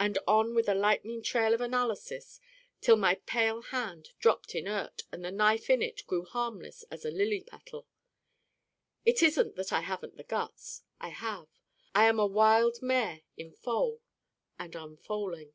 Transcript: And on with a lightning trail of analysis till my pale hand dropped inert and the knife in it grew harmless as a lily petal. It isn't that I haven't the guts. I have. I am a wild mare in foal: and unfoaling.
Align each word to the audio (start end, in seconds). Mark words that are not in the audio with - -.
And 0.00 0.18
on 0.26 0.52
with 0.56 0.68
a 0.68 0.74
lightning 0.74 1.22
trail 1.22 1.54
of 1.54 1.60
analysis 1.60 2.40
till 2.80 2.96
my 2.96 3.14
pale 3.14 3.62
hand 3.62 4.08
dropped 4.18 4.52
inert 4.56 5.02
and 5.12 5.24
the 5.24 5.30
knife 5.30 5.70
in 5.70 5.80
it 5.80 6.04
grew 6.08 6.24
harmless 6.24 6.82
as 6.90 7.04
a 7.04 7.10
lily 7.12 7.44
petal. 7.44 7.86
It 9.04 9.22
isn't 9.22 9.54
that 9.54 9.72
I 9.72 9.82
haven't 9.82 10.16
the 10.16 10.24
guts. 10.24 10.82
I 11.00 11.10
have. 11.10 11.46
I 11.94 12.06
am 12.06 12.18
a 12.18 12.26
wild 12.26 12.78
mare 12.82 13.20
in 13.36 13.52
foal: 13.52 14.02
and 14.58 14.74
unfoaling. 14.74 15.54